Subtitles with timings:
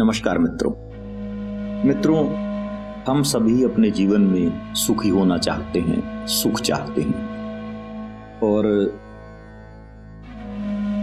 [0.00, 0.72] नमस्कार मित्रों।
[1.84, 2.34] मित्रों,
[3.08, 7.24] हम सभी अपने जीवन में सुखी होना चाहते हैं, सुख चाहते हैं।
[8.38, 8.64] और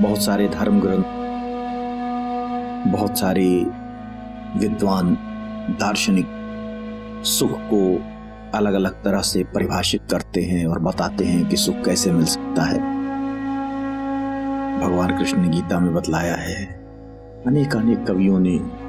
[0.01, 1.03] बहुत सारे धर्म ग्रंथ,
[2.91, 3.65] बहुत सारे
[4.57, 5.17] विद्वान
[5.79, 6.25] दार्शनिक
[7.25, 8.05] सुख को
[8.57, 12.63] अलग अलग तरह से परिभाषित करते हैं और बताते हैं कि सुख कैसे मिल सकता
[12.63, 12.79] है।
[14.81, 16.87] भगवान कृष्ण ने गीता में बतलाया है
[17.47, 18.86] अनेक अनेक कवियों ने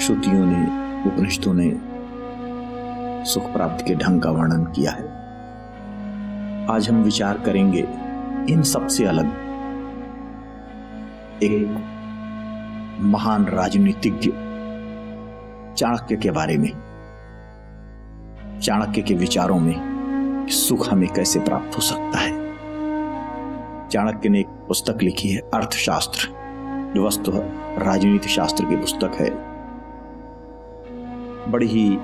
[0.00, 0.66] श्रुतियों ने,
[1.08, 1.70] उपनिषदों ने
[3.24, 5.04] सुख प्राप्ति के ढंग का वर्णन किया है।
[6.70, 7.88] आज हम विचार करेंगे
[8.52, 9.26] इन सबसे अलग।
[11.42, 11.84] एक
[13.00, 14.30] महान राजनीतिज्ञ
[15.74, 16.70] चाणक्य के बारे में,
[18.60, 19.94] चाणक्य के विचारों में
[20.48, 22.54] सुख हमें कैसे प्राप्त हो सकता है।
[23.88, 26.44] चाणक्य ने एक पुस्तक लिखी है, अर्थशास्त्र।
[26.94, 27.32] जो वस्तु
[27.84, 29.53] राजनीति शास्त्र की पुस्तक है।
[31.54, 31.96] बड़ी ही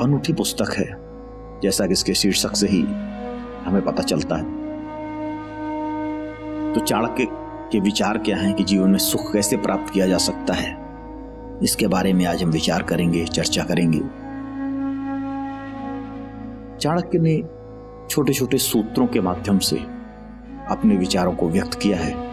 [0.00, 0.86] अनूठी पुस्तक है,
[1.60, 2.80] जैसा कि इसके शीर्षक से ही
[3.64, 4.44] हमें पता चलता है।
[6.72, 7.26] तो चाणक्य
[7.72, 10.76] के विचार क्या हैं कि जीवन में सुख कैसे प्राप्त किया जा सकता है?
[11.62, 14.00] इसके बारे में आज हम विचार करेंगे, चर्चा करेंगे।
[16.78, 17.42] चाणक्य ने
[18.10, 19.76] छोटे छोटे सूत्रों के माध्यम से
[20.70, 22.23] अपने विचारों को व्यक्त किया है।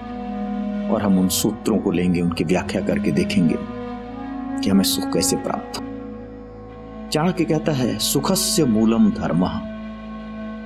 [0.92, 3.56] और हम उन सूत्रों को लेंगे, उनकी व्याख्या करके देखेंगे
[4.62, 5.92] कि हमें सुख कैसे प्राप्त हो।
[7.10, 9.46] चाणक्य कहता है, सुखस्य मूलम धर्म।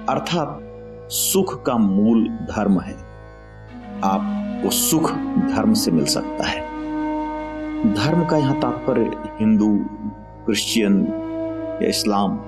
[0.10, 0.60] अर्थात,
[1.12, 2.94] सुख का मूल धर्म है।
[4.04, 5.12] आपको सुख
[5.56, 6.62] धर्म से मिल सकता है।
[7.94, 9.80] धर्म का यहाँ तात्पर्य हिंदू,
[10.46, 11.08] क्रिश्चियन
[11.84, 12.40] या इस्लाम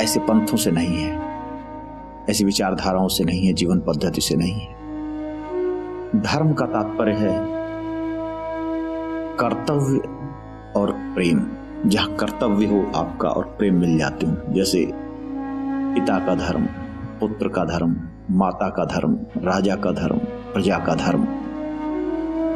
[0.00, 1.20] ऐसे पंथों से नहीं है,
[2.30, 4.79] ऐसी विचारधाराओं से नहीं है, जीवन पद्धति से नहीं है।
[6.16, 7.46] धर्म का तात्पर्य है
[9.36, 9.98] कर्तव्य
[10.80, 11.46] और प्रेम।
[11.86, 14.92] जहाँ कर्तव्य हो, आपका और प्रेम मिल जाते हो। जैसे
[15.94, 16.62] पिता का धर्म,
[17.20, 17.96] पुत्र का धर्म,
[18.30, 20.18] माता का धर्म, राजा का धर्म,
[20.52, 21.24] प्रजा का धर्म।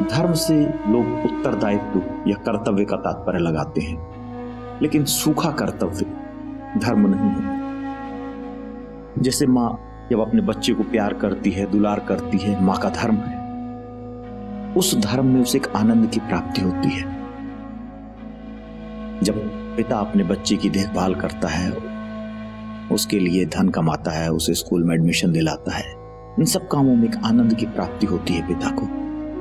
[0.05, 4.15] धर्म से लोग उत्तरदायित्व या कर्तव्य का तात्पर्य लगाते हैं।
[4.81, 6.05] लेकिन सूखा कर्तव्य
[6.79, 7.55] धर्म नहीं है।
[9.23, 13.15] जैसे माँ जब अपने बच्चे को प्यार करती है, दुलार करती है, माँ का धर्म
[13.15, 13.34] है।
[14.77, 17.15] उस धर्म में उसे एक आनंद की प्राप्ति होती है।
[19.23, 19.35] जब
[19.77, 21.71] पिता अपने बच्चे की देखभाल करता है,
[22.91, 25.93] उसके लिए धन कमाता है, उसे स्कूल में एडमिशन दिलाता है,
[26.39, 28.85] इन सब कामों में एक आनंद की प्राप्ति होती है पिता को।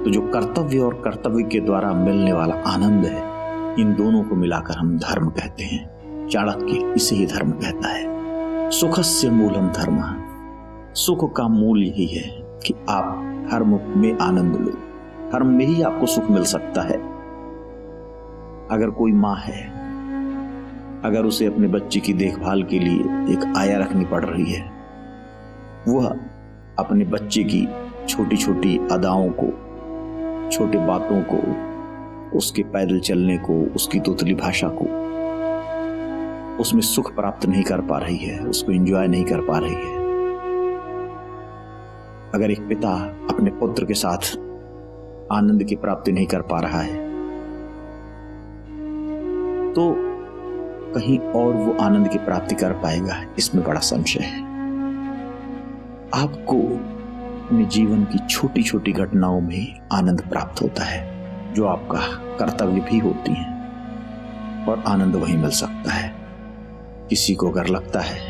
[0.05, 3.35] तो जो कर्तव्य और कर्तव्य के द्वारा मिलने वाला आनंद है,
[3.81, 5.95] इन दोनों को मिलाकर हम धर्म कहते हैं।
[6.29, 8.05] चाणक्य इसे ही धर्म कहता है।
[8.71, 10.25] सुख से मूलम धर्म।
[10.95, 13.05] सुख का मूल यही है कि आप
[13.51, 14.94] धर्म में आनंद लो।
[15.33, 16.97] धर्म में ही आपको सुख मिल सकता है।
[18.71, 19.85] अगर कोई माँ है,
[21.05, 23.01] अगर उसे अपने बच्चे की देखभाल के लिए
[23.33, 24.71] एक आया रखनी पड़ रही है,
[25.89, 26.17] वह
[26.79, 27.69] अपने बच्चे की
[28.09, 29.47] छोटी छोटी अदाओं को,
[30.51, 31.39] छोटे बातों को,
[32.39, 34.85] उसके पैदल चलने को, उसकी तोतली भाषा को,
[36.63, 40.05] उसमें सुख प्राप्त नहीं कर पा रही है, उसको एंजॉय नहीं कर पा रही है।
[42.35, 42.91] अगर एक पिता
[43.31, 44.37] अपने पुत्र के साथ
[45.35, 46.95] आनंद की प्राप्ति नहीं कर पा रहा है।
[49.73, 49.95] तो
[50.95, 54.43] कहीं और वो आनंद की प्राप्ति कर पाएगा, इसमें बड़ा संशय है।
[56.15, 56.59] आपको
[57.45, 61.03] अपने जीवन की छोटी छोटी घटनाओं में आनंद प्राप्त होता है,
[61.55, 61.99] जो आपका
[62.37, 63.53] कर्तव्य भी होती है,
[64.69, 66.15] और आनंद वहीं मिल सकता है।
[67.11, 68.21] किसी को अगर लगता है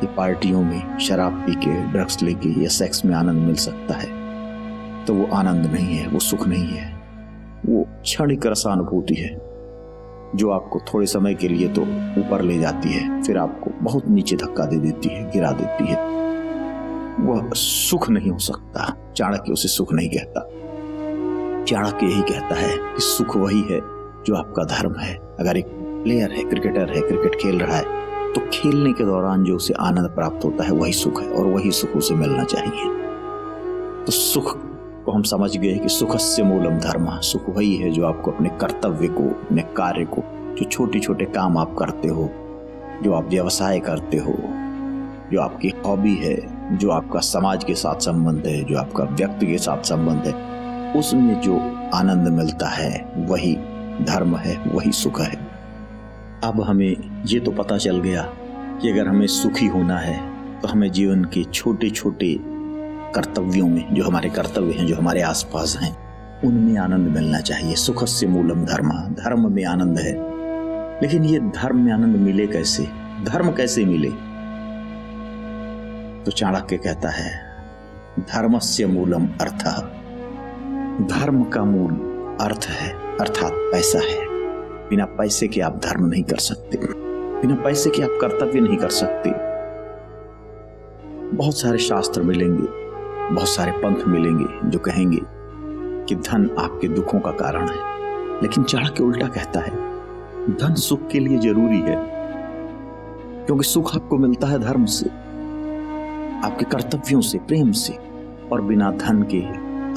[0.00, 4.21] कि पार्टियों में शराब पी के, ड्रग्स लेके या सेक्स में आनंद मिल सकता है
[5.06, 6.90] तो वो आनंद नहीं है, वो सुख नहीं है।
[7.66, 9.30] वो क्षणिक रसानुभूति है,
[10.36, 11.82] जो आपको थोड़े समय के लिए तो
[12.20, 15.96] ऊपर ले जाती है, फिर आपको बहुत नीचे धक्का दे देती है, गिरा देती है।
[17.20, 20.48] वह सुख नहीं हो सकता, चाणक्य उसे सुख नहीं कहता।
[21.64, 23.80] चाणक्य यही कहता है कि सुख वही है
[24.26, 25.66] जो आपका धर्म है। अगर एक
[26.04, 28.00] प्लेयर है क्रिकेटर है क्रिकेट खेल रहा है
[28.32, 31.70] तो खेलने के दौरान जो उसे आनंद प्राप्त होता है, वही सुख है और वही
[31.70, 32.84] सुख उसे मिलना चाहिए।
[34.04, 34.56] तो सुख
[35.04, 38.48] को हम समझ गए कि सुख से मूलम धर्म, सुख वही है जो आपको अपने
[38.48, 40.22] कर्तव्य को, अपने कार्य को,
[40.56, 42.30] जो छोटे छोटे काम आप करते हो,
[43.02, 44.34] जो आप व्यवसाय करते हो,
[45.32, 46.36] जो आपकी हॉबी है,
[46.76, 50.34] जो आपका समाज के साथ संबंध है, जो आपका व्यक्ति के साथ संबंध है,
[50.92, 51.56] उसमें जो
[51.94, 53.54] आनंद मिलता है, वही
[54.02, 55.52] धर्म है, वही सुख है।
[56.44, 58.22] अब हमें ये तो पता चल गया
[58.82, 62.51] कि अगर हमें सुखी होना है तो हमें जीवन के छोटे छोटे
[63.14, 66.02] कर्तव्यों में, जो हमारे कर्तव्य हैं, जो हमारे आसपास हैं,
[66.44, 70.32] उनमें आनंद मिलना चाहिए। सुख से मूलम धर्म धर्म में आनंद है।
[71.02, 72.82] लेकिन ये धर्म में आनंद मिले कैसे?
[73.24, 74.08] धर्म कैसे मिले?
[76.24, 77.56] तो चाणक्य कहता है
[78.20, 79.64] धर्म से मूलम अर्थ।
[81.08, 81.92] धर्म का मूल
[82.40, 84.26] अर्थ है, अर्थात पैसा है।
[84.88, 86.78] बिना पैसे के आप धर्म नहीं कर सकते।
[87.40, 89.30] बिना पैसे के आप कर्तव्य नहीं कर सकते।
[91.36, 92.81] बहुत सारे शास्त्र मिलेंगे।
[93.30, 95.20] बहुत सारे पंथ मिलेंगे जो कहेंगे
[96.08, 99.70] कि धन आपके दुखों का कारण है। लेकिन चाणक्य उल्टा कहता है,
[100.56, 101.96] धन सुख के लिए ज़रूरी है,
[103.46, 105.08] क्योंकि सुख आपको मिलता है धर्म से,
[106.46, 107.98] आपके कर्तव्यों से, प्रेम से,
[108.52, 109.42] और बिना धन के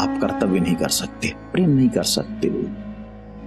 [0.03, 2.47] आप कर्तव्य नहीं कर सकते, प्रेम नहीं कर सकते।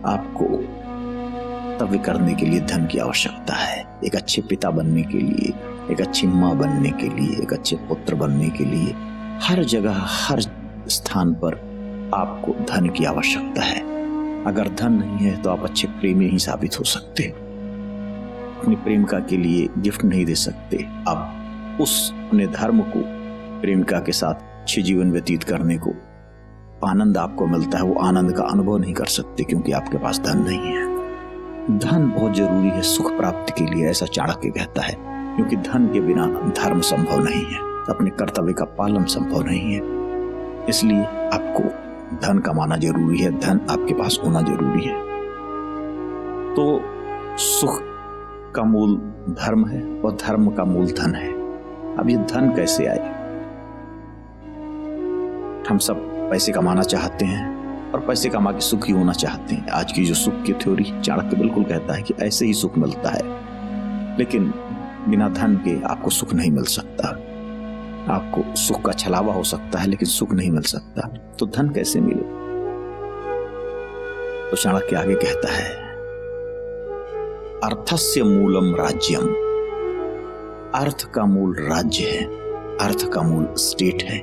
[0.06, 5.52] आपको कर्तव्य करने के लिए धन की आवश्यकता है, एक अच्छे पिता बनने के लिए,
[5.92, 8.94] एक अच्छी माँ बनने के लिए, एक अच्छे पुत्र बनने के लिए।
[9.42, 10.40] हर जगह, हर
[10.88, 11.54] स्थान पर
[12.14, 13.80] आपको धन की आवश्यकता है।
[14.44, 17.22] अगर धन नहीं है तो आप अच्छे प्रेमी नहीं साबित हो सकते।
[18.58, 23.02] अपनी प्रेमिका के लिए गिफ्ट नहीं दे सकते। आप उस, अपने धर्म को,
[23.60, 25.90] प्रेमिका के साथ अच्छे जीवन व्यतीत करने को,
[26.86, 30.38] आनंद आपको मिलता है, वो आनंद का अनुभव नहीं कर सकते, क्योंकि आपके पास धन
[30.38, 34.94] नहीं है। धन बहुत ज़रूरी है सुख प्राप्ति के लिए, ऐसा चाणक्य कहता है,
[35.36, 36.26] क्योंकि धन के बिना
[36.62, 39.80] धर्म संभव नहीं है। अपने कर्तव्य का पालन संभव नहीं है।
[40.68, 41.88] इसलिए आपको
[42.26, 45.08] धन कमाना ज़रूरी है, धन आपके पास होना ज़रूरी है।
[46.54, 46.80] तो
[47.36, 47.78] सुख
[48.54, 48.96] का मूल
[49.30, 51.32] धर्म है और धर्म का मूल धन है।
[51.96, 53.18] अब ये धन कैसे आए?
[55.68, 55.96] हम सब
[56.30, 57.58] पैसे कमाना चाहते हैं
[57.92, 61.36] और पैसे कमा के सुखी होना चाहते हैं। आज की जो सुख की थ्योरी चाणक्य
[61.36, 63.22] बिल्कुल कहता है कि ऐसे ही सुख मिलता है।
[64.18, 64.54] लेकिन
[65.08, 67.20] बिना धन के आपको सुख नहीं मिल सकता।
[68.08, 71.08] आपको सुख का छलावा हो सकता है, लेकिन सुख नहीं मिल सकता।
[71.38, 72.22] तो धन कैसे मिले?
[74.50, 75.68] तो चाणक्य आगे कहता है,
[77.64, 79.28] अर्थस्य मूलम राज्यम।
[80.74, 82.24] अर्थ का मूल राज्य है,
[82.78, 84.18] अर्थ का मूल स्टेट है।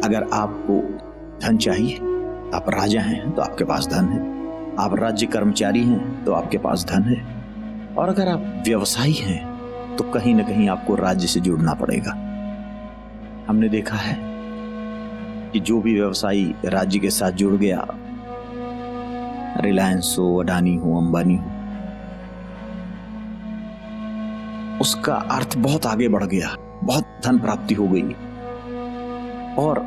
[0.00, 0.80] अगर आपको
[1.38, 1.96] धन चाहिए,
[2.54, 4.20] आप राजा हैं तो आपके पास धन है।
[4.76, 7.22] आप राज्य कर्मचारी हैं तो आपके पास धन है।
[7.96, 9.53] और अगर आप व्यवसायी हैं
[9.98, 12.12] तो कहीं ना कहीं आपको राज्य से जुड़ना पड़ेगा।
[13.48, 14.16] हमने देखा है
[15.52, 17.86] कि जो भी व्यवसायी राज्य के साथ जुड़ गया
[19.60, 21.50] रिलायंस हो अडानी हो अंबानी हो,
[24.80, 26.54] उसका अर्थ बहुत आगे बढ़ गया,
[26.84, 28.14] बहुत धन प्राप्ति हो गई।
[29.58, 29.80] और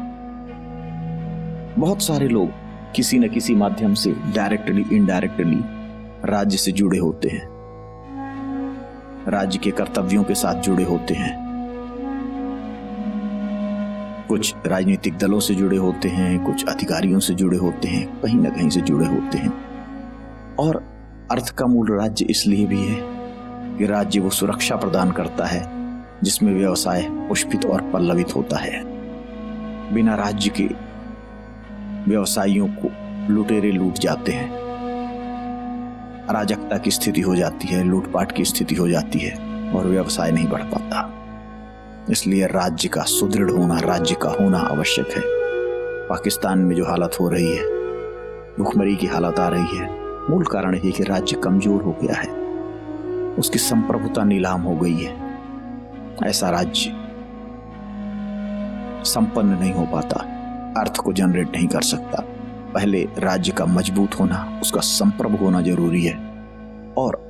[1.78, 2.50] बहुत सारे लोग
[2.96, 5.60] किसी न किसी माध्यम से डायरेक्टली इनडायरेक्टली
[6.26, 7.57] राज्य से जुड़े होते हैं।
[9.28, 11.48] राज्य के कर्तव्यों के साथ जुड़े होते हैं।
[14.30, 18.50] कुछ राजनीतिक दलों से जुड़े होते हैं, कुछ अधिकारियों से जुड़े होते हैं, कहीं ना
[18.50, 19.54] कहीं से जुड़े होते हैं।
[20.56, 20.76] और
[21.32, 22.98] अर्थ का मूल राज्य इसलिए भी है
[23.78, 25.72] कि राज्य वो सुरक्षा प्रदान करता है,
[26.24, 28.84] जिसमें व्यवसाय पुष्पित और पल्लवित होता है।
[29.94, 30.70] बिना राज्य के
[32.12, 32.92] व्यवसायियों को
[33.34, 34.57] लुटेरे लूट जाते हैं।
[36.30, 39.34] अराजकता की स्थिति हो जाती है, लूटपाट की स्थिति हो जाती है
[39.74, 41.14] और व्यवसाय नहीं बढ़ पाता।
[42.12, 45.22] इसलिए राज्य का सुदृढ़ होना, राज्य का होना आवश्यक है।
[46.10, 47.64] पाकिस्तान में जो हालत हो रही है,
[48.60, 49.90] भुखमरी की हालत आ रही है,
[50.30, 52.30] मूल कारण ये कि राज्य कमज़ोर हो गया है।
[53.36, 55.16] उसकी संप्रभुता नीलाम हो गई है।
[56.24, 56.94] ऐसा राज्य
[59.06, 60.20] संपन्न नहीं हो पाता,
[60.82, 62.24] अर्थ को जनरेट नहीं कर सकता।
[62.74, 66.27] पहले राज्य का मज़बूत होना, उसका संप्रभ होना ज़रूरी है।
[66.98, 67.28] और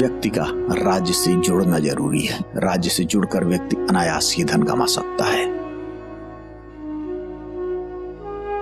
[0.00, 0.44] व्यक्ति का
[0.90, 5.64] राज्य से जुड़ना ज़रूरी है। राज्य से जुड़कर व्यक्ति अनायास ही धन कमा सकता है।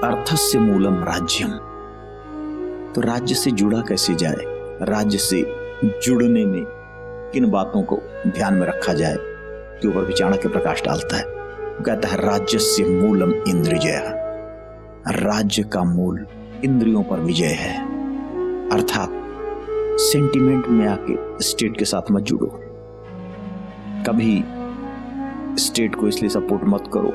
[0.00, 1.48] अर्थस्य मूलम राज्यम।
[2.92, 4.36] तो राज्य से जुड़ा कैसे जाए?
[4.82, 5.46] राज्य से
[5.84, 6.64] जुड़ने में
[7.32, 9.16] किन बातों को ध्यान में रखा जाए?
[9.20, 11.24] के ऊपर भी चाणक्य प्रकाश डालता है।
[11.82, 14.18] कहता है राज्य से मूलम इंद्रिजय
[15.08, 16.26] राज्य का मूल
[16.64, 17.91] इंद्रियों पर विजय है।
[18.72, 19.10] अर्थात
[20.00, 22.46] सेंटिमेंट में आके स्टेट के साथ मत जुड़ो।
[24.06, 24.44] कभी
[25.58, 27.10] स्टेट को इसलिए सपोर्ट मत करो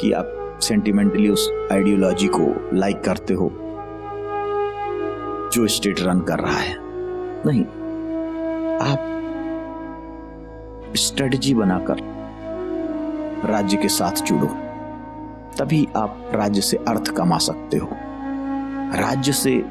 [0.00, 3.50] कि आप सेंटिमेंटली उस आइडियोलॉजी को लाइक करते हो,
[5.52, 6.74] जो स्टेट रन कर रहा है।
[7.46, 7.64] नहीं,
[8.82, 9.06] आप
[10.96, 11.96] स्ट्रेटजी बनाकर
[13.48, 14.46] राज्य के साथ जुड़ो,
[15.58, 17.88] तभी आप राज्य से अर्थ कमा सकते हो।
[19.00, 19.62] राज्य से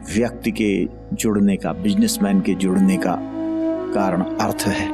[0.00, 3.16] व्यक्ति के जुड़ने का बिजनेसमैन के जुड़ने का
[3.94, 4.88] कारण अर्थ है।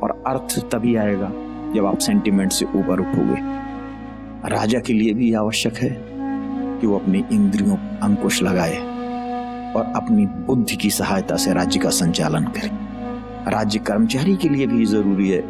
[0.00, 1.32] और अर्थ तभी आएगा
[1.74, 3.36] जब आप सेंटिमेंट से ऊपर उठोगे।
[4.48, 5.90] राजा के लिए भी आवश्यक है
[6.80, 8.78] कि वो अपनी इंद्रियों, अंकुश लगाए
[9.72, 12.70] और अपनी बुद्धि की सहायता से राज्य का संचालन करे।
[13.50, 15.42] राज्य कर्मचारी के लिए भी ज़रूरी है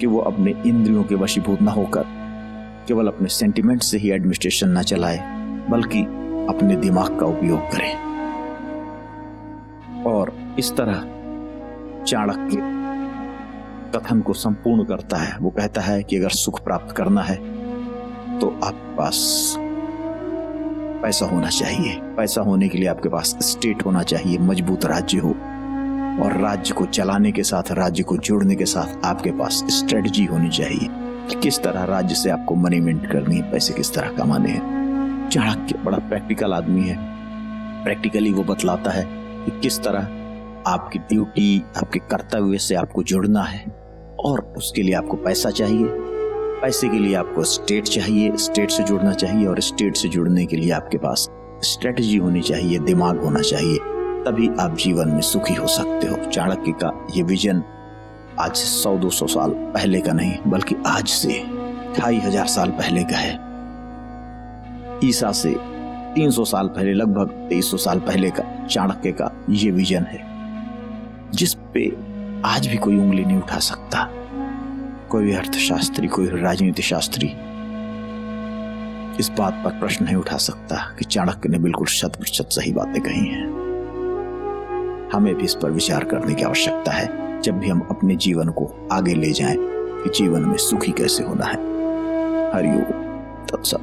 [0.00, 2.04] कि वो अपने इंद्रियों के वशीभूत न होकर
[2.88, 5.18] केवल अपने सेंटिमेंट से ही एडमिनिस्ट्रेशन न चलाए,
[5.70, 6.06] बल्कि
[6.50, 7.94] अपने दिमाग का उपयोग करें।
[10.06, 11.00] और इस तरह
[12.04, 12.56] चाणक्य
[13.94, 17.36] कथन को संपूर्ण करता है। वो कहता है कि अगर सुख प्राप्त करना है
[18.40, 19.54] तो आपके पास
[21.02, 25.30] पैसा होना चाहिए। पैसा होने के लिए आपके पास स्टेट होना चाहिए, मज़बूत राज्य हो।
[26.20, 30.48] और राज्य को चलाने के साथ, राज्य को जोड़ने के साथ आपके पास स्ट्रेटजी होनी
[30.48, 30.88] चाहिए
[31.28, 34.79] कि किस तरह राज्य से आपको मनी मिंट करनी है, पैसे किस तरह कमाने हैं।
[35.30, 36.96] चाणक्य बड़ा प्रैक्टिकल आदमी है।
[37.84, 39.04] प्रैक्टिकली वो बतलाता है
[39.44, 40.18] कि किस तरह
[40.66, 43.64] आपकी ड्यूटी आपके कर्तव्य से आपको जुड़ना है
[44.20, 45.86] और उसके लिए आपको पैसा चाहिए।
[46.62, 50.56] पैसे के लिए आपको स्टेट चाहिए स्टेट से जुड़ना चाहिए और स्टेट से जुड़ने के
[50.56, 51.28] लिए आपके पास
[51.64, 53.78] स्ट्रेटजी होनी चाहिए, दिमाग होना चाहिए,
[54.24, 57.62] तभी आप जीवन में सुखी हो सकते हो। चाणक्य का ये विजन
[58.40, 61.42] आज से सौ दो सौ साल पहले का नहीं, बल्कि आज से
[61.98, 63.49] ढाई हज़ार साल पहले का है।
[65.04, 65.56] ईसा से
[66.14, 70.26] तीन सौ साल पहले, लगभग तेईस सौ साल पहले का चाणक्य का ये विजन है,
[71.32, 71.96] जिस पे
[72.44, 74.08] आज भी कोई उंगली नहीं उठा सकता।
[75.10, 77.26] कोई भी अर्थशास्त्री, कोई राजनीति शास्त्री
[79.20, 83.02] इस बात पर प्रश्न नहीं उठा सकता कि चाणक्य ने बिल्कुल शत प्रतिशत सही बातें
[83.02, 83.46] कही हैं।
[85.14, 88.88] हमें भी इस पर विचार करने की आवश्यकता है, जब भी हम अपने जीवन को
[88.92, 89.56] आगे ले जाएँ
[90.02, 91.56] कि जीवन में सुखी कैसे होना है।
[92.54, 92.82] हरिओम,
[93.44, 93.80] तत्सत।